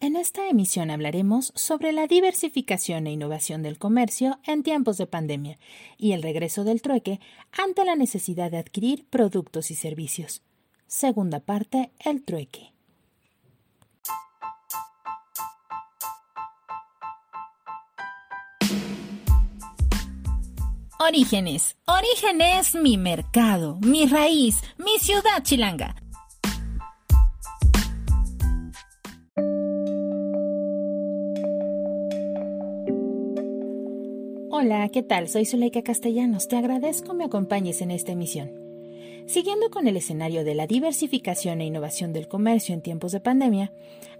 [0.00, 5.58] En esta emisión hablaremos sobre la diversificación e innovación del comercio en tiempos de pandemia
[5.96, 7.18] y el regreso del trueque
[7.50, 10.42] ante la necesidad de adquirir productos y servicios.
[10.86, 12.72] Segunda parte, el trueque.
[21.00, 21.76] Orígenes.
[21.86, 25.96] Orígenes, mi mercado, mi raíz, mi ciudad chilanga.
[34.60, 35.28] Hola, ¿qué tal?
[35.28, 36.48] Soy Zuleika Castellanos.
[36.48, 38.50] Te agradezco me acompañes en esta emisión.
[39.24, 43.70] Siguiendo con el escenario de la diversificación e innovación del comercio en tiempos de pandemia,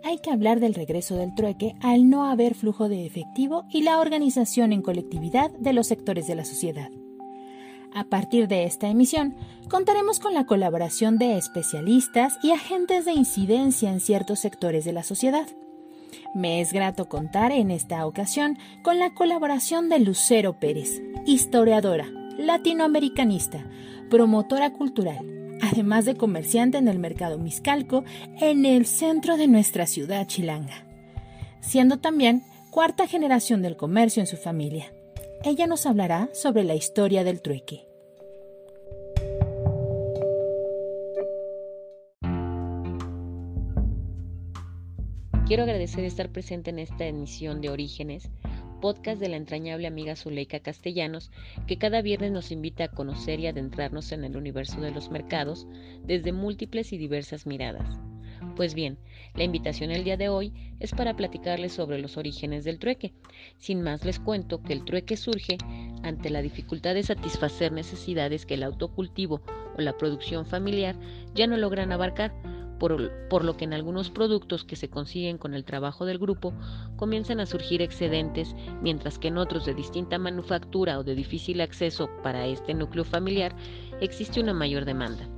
[0.05, 3.98] hay que hablar del regreso del trueque al no haber flujo de efectivo y la
[3.98, 6.91] organización en colectividad de los sectores de la sociedad.
[7.92, 9.34] A partir de esta emisión,
[9.69, 15.02] contaremos con la colaboración de especialistas y agentes de incidencia en ciertos sectores de la
[15.02, 15.48] sociedad.
[16.35, 23.65] Me es grato contar en esta ocasión con la colaboración de Lucero Pérez, historiadora, latinoamericanista,
[24.11, 28.05] promotora cultural, además de comerciante en el mercado Miscalco,
[28.41, 30.85] en el centro de nuestra ciudad chilanga,
[31.61, 34.92] siendo también cuarta generación del comercio en su familia.
[35.45, 37.88] Ella nos hablará sobre la historia del trueque.
[45.49, 48.29] Quiero agradecer estar presente en esta emisión de Orígenes
[48.83, 51.31] podcast de la entrañable amiga Zuleika Castellanos,
[51.67, 55.67] que cada viernes nos invita a conocer y adentrarnos en el universo de los mercados
[56.05, 57.99] desde múltiples y diversas miradas.
[58.57, 58.99] Pues bien,
[59.37, 63.15] la invitación el día de hoy es para platicarles sobre los orígenes del trueque.
[63.57, 65.57] Sin más les cuento que el trueque surge
[66.03, 69.41] ante la dificultad de satisfacer necesidades que el autocultivo
[69.79, 70.95] o la producción familiar
[71.35, 72.35] ya no logran abarcar,
[72.79, 76.53] por, lo que en algunos productos que se consiguen con el trabajo del grupo
[76.97, 82.09] comienzan a surgir excedentes, mientras que en otros de distinta manufactura o de difícil acceso
[82.23, 83.55] para este núcleo familiar
[84.01, 85.29] existe una mayor demanda.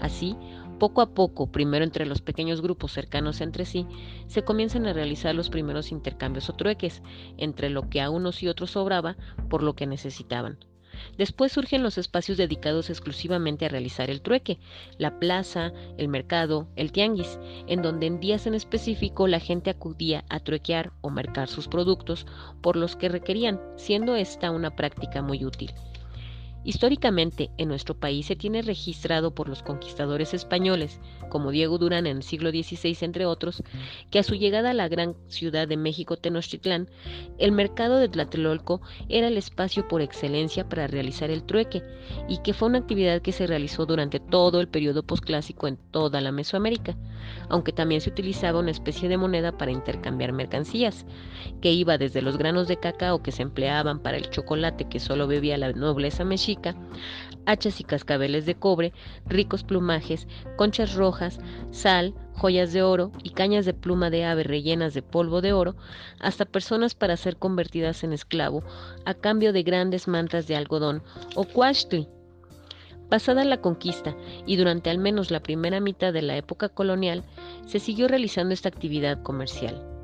[0.00, 0.36] Así,
[0.78, 3.86] poco a poco, primero entre los pequeños grupos cercanos entre sí,
[4.26, 7.02] se comienzan a realizar los primeros intercambios o trueques
[7.38, 9.16] entre lo que a unos y otros sobraba
[9.48, 10.58] por lo que necesitaban.
[11.18, 14.58] Después surgen los espacios dedicados exclusivamente a realizar el trueque,
[14.98, 20.24] la plaza, el mercado, el tianguis, en donde en días en específico la gente acudía
[20.28, 22.26] a truequear o marcar sus productos
[22.60, 25.72] por los que requerían, siendo esta una práctica muy útil.
[26.66, 32.16] Históricamente, en nuestro país se tiene registrado por los conquistadores españoles, como Diego Durán en
[32.16, 33.62] el siglo XVI, entre otros,
[34.10, 36.90] que a su llegada a la gran ciudad de México, Tenochtitlán,
[37.38, 41.84] el mercado de Tlatelolco era el espacio por excelencia para realizar el trueque,
[42.28, 46.20] y que fue una actividad que se realizó durante todo el periodo posclásico en toda
[46.20, 46.96] la Mesoamérica,
[47.48, 51.06] aunque también se utilizaba una especie de moneda para intercambiar mercancías,
[51.60, 55.28] que iba desde los granos de cacao que se empleaban para el chocolate que solo
[55.28, 56.55] bebía la nobleza mexica,
[57.46, 58.92] hachas y cascabeles de cobre,
[59.26, 61.38] ricos plumajes, conchas rojas,
[61.70, 65.76] sal, joyas de oro y cañas de pluma de ave rellenas de polvo de oro,
[66.20, 68.62] hasta personas para ser convertidas en esclavo
[69.04, 71.02] a cambio de grandes mantas de algodón
[71.34, 72.08] o cuachtli.
[73.08, 77.22] Pasada la conquista y durante al menos la primera mitad de la época colonial,
[77.66, 79.95] se siguió realizando esta actividad comercial.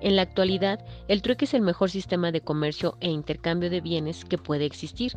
[0.00, 4.24] En la actualidad, el trueque es el mejor sistema de comercio e intercambio de bienes
[4.24, 5.12] que puede existir,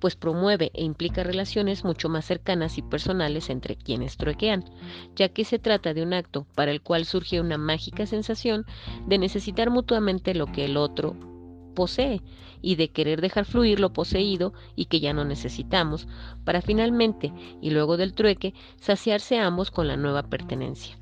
[0.00, 4.64] pues promueve e implica relaciones mucho más cercanas y personales entre quienes truequean,
[5.14, 8.66] ya que se trata de un acto para el cual surge una mágica sensación
[9.06, 11.16] de necesitar mutuamente lo que el otro
[11.74, 12.22] posee
[12.60, 16.08] y de querer dejar fluir lo poseído y que ya no necesitamos,
[16.44, 20.98] para finalmente, y luego del trueque, saciarse ambos con la nueva pertenencia.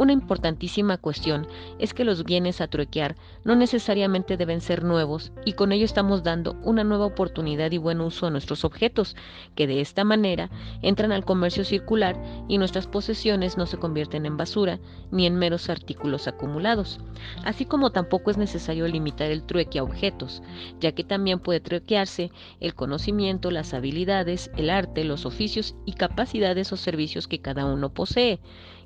[0.00, 1.46] Una importantísima cuestión
[1.78, 6.22] es que los bienes a truequear no necesariamente deben ser nuevos y con ello estamos
[6.22, 9.14] dando una nueva oportunidad y buen uso a nuestros objetos,
[9.54, 10.48] que de esta manera
[10.80, 12.18] entran al comercio circular
[12.48, 14.80] y nuestras posesiones no se convierten en basura
[15.10, 16.98] ni en meros artículos acumulados.
[17.44, 20.42] Así como tampoco es necesario limitar el trueque a objetos,
[20.80, 26.72] ya que también puede truequearse el conocimiento, las habilidades, el arte, los oficios y capacidades
[26.72, 28.40] o servicios que cada uno posee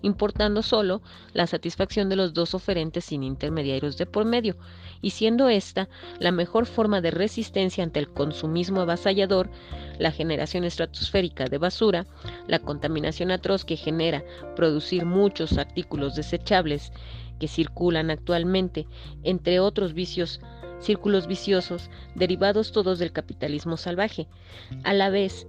[0.04, 1.02] importando solo
[1.32, 4.56] la satisfacción de los dos oferentes sin intermediarios de por medio,
[5.00, 9.50] y siendo esta la mejor forma de resistencia ante el consumismo avasallador,
[9.98, 12.06] la generación estratosférica de basura,
[12.46, 14.24] la contaminación atroz que genera
[14.56, 16.92] producir muchos artículos desechables
[17.38, 18.86] que circulan actualmente,
[19.22, 20.40] entre otros vicios
[20.80, 24.28] círculos viciosos derivados todos del capitalismo salvaje,
[24.82, 25.46] a la vez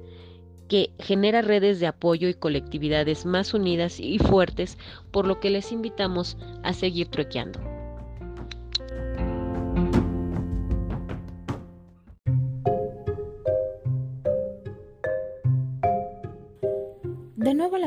[0.68, 4.78] que genera redes de apoyo y colectividades más unidas y fuertes,
[5.12, 7.75] por lo que les invitamos a seguir truequeando.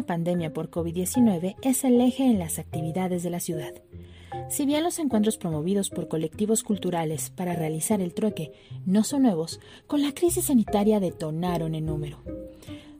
[0.08, 3.74] Pandemia por COVID-19 es el eje en las actividades de la ciudad.
[4.48, 8.52] Si bien los encuentros promovidos por colectivos culturales para realizar el trueque
[8.86, 12.18] no son nuevos, con la crisis sanitaria detonaron en número.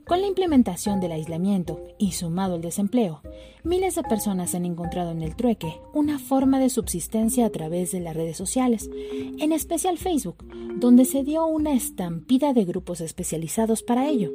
[0.09, 3.21] Con la implementación del aislamiento y sumado el desempleo,
[3.63, 7.99] miles de personas han encontrado en el trueque una forma de subsistencia a través de
[7.99, 8.89] las redes sociales,
[9.37, 10.43] en especial Facebook,
[10.77, 14.31] donde se dio una estampida de grupos especializados para ello,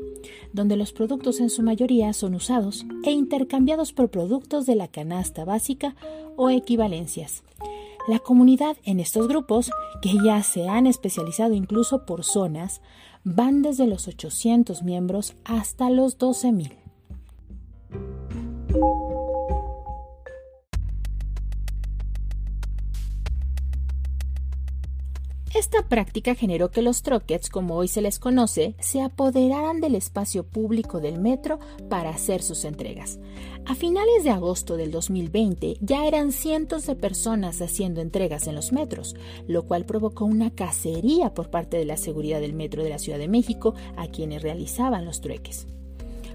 [0.52, 5.44] donde los productos en su mayoría son usados e intercambiados por productos de la canasta
[5.44, 5.96] básica
[6.36, 7.42] o equivalencias.
[8.06, 9.72] La comunidad en estos grupos,
[10.02, 12.80] que ya se han especializado incluso por zonas,
[13.24, 16.72] van desde los 800 miembros hasta los 12.000.
[25.54, 30.42] Esta práctica generó que los troquets, como hoy se les conoce, se apoderaran del espacio
[30.42, 33.20] público del metro para hacer sus entregas.
[33.64, 38.72] A finales de agosto del 2020 ya eran cientos de personas haciendo entregas en los
[38.72, 39.14] metros,
[39.46, 43.20] lo cual provocó una cacería por parte de la seguridad del metro de la Ciudad
[43.20, 45.68] de México a quienes realizaban los trueques.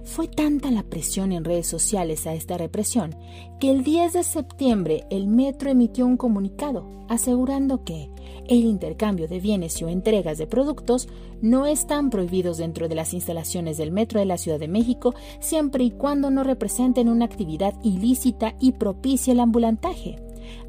[0.04, 3.16] Fue tanta la presión en redes sociales a esta represión
[3.60, 8.10] que el 10 de septiembre el metro emitió un comunicado asegurando que
[8.48, 11.10] el intercambio de bienes o entregas de productos
[11.42, 15.84] no están prohibidos dentro de las instalaciones del metro de la Ciudad de México siempre
[15.84, 20.18] y cuando no representen una actividad ilícita y propicie el ambulantaje.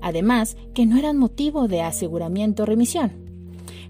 [0.00, 3.30] Además, que no eran motivo de aseguramiento o remisión.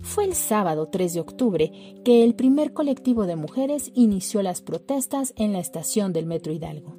[0.02, 1.72] Fue el sábado 3 de octubre
[2.04, 6.96] que el primer colectivo de mujeres inició las protestas en la estación del Metro Hidalgo.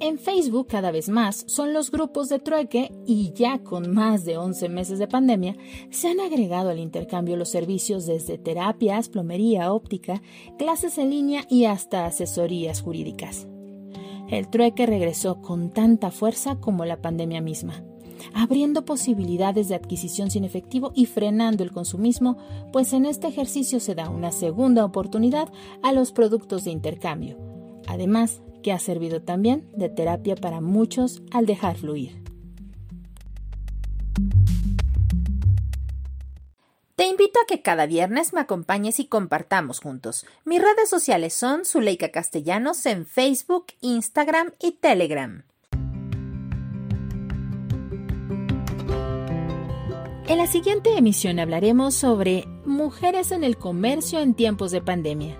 [0.00, 4.36] En Facebook cada vez más son los grupos de trueque y ya con más de
[4.36, 5.56] 11 meses de pandemia
[5.90, 10.20] se han agregado al intercambio los servicios desde terapias, plomería, óptica,
[10.58, 13.46] clases en línea y hasta asesorías jurídicas.
[14.28, 17.84] El trueque regresó con tanta fuerza como la pandemia misma
[18.34, 22.36] abriendo posibilidades de adquisición sin efectivo y frenando el consumismo,
[22.72, 25.48] pues en este ejercicio se da una segunda oportunidad
[25.82, 27.38] a los productos de intercambio,
[27.86, 32.22] además que ha servido también de terapia para muchos al dejar fluir.
[36.94, 40.24] Te invito a que cada viernes me acompañes y compartamos juntos.
[40.44, 45.44] Mis redes sociales son Zuleika Castellanos en Facebook, Instagram y Telegram.
[50.32, 55.38] En la siguiente emisión hablaremos sobre mujeres en el comercio en tiempos de pandemia.